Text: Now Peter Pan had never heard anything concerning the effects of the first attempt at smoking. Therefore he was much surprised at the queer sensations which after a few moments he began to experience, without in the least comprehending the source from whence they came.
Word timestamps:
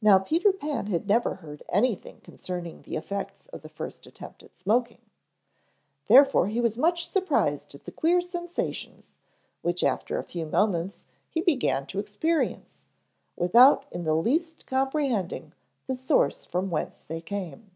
Now 0.00 0.20
Peter 0.20 0.52
Pan 0.52 0.86
had 0.86 1.08
never 1.08 1.34
heard 1.34 1.64
anything 1.68 2.20
concerning 2.20 2.82
the 2.82 2.94
effects 2.94 3.48
of 3.48 3.62
the 3.62 3.68
first 3.68 4.06
attempt 4.06 4.44
at 4.44 4.54
smoking. 4.54 5.00
Therefore 6.06 6.46
he 6.46 6.60
was 6.60 6.78
much 6.78 7.08
surprised 7.08 7.74
at 7.74 7.82
the 7.82 7.90
queer 7.90 8.20
sensations 8.20 9.16
which 9.60 9.82
after 9.82 10.16
a 10.16 10.22
few 10.22 10.46
moments 10.46 11.02
he 11.28 11.40
began 11.40 11.86
to 11.88 11.98
experience, 11.98 12.86
without 13.34 13.84
in 13.90 14.04
the 14.04 14.14
least 14.14 14.64
comprehending 14.64 15.54
the 15.88 15.96
source 15.96 16.44
from 16.44 16.70
whence 16.70 17.02
they 17.02 17.20
came. 17.20 17.72